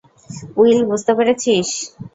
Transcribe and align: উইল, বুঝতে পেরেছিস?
উইল, 0.57 0.79
বুঝতে 0.89 1.11
পেরেছিস? 1.17 1.67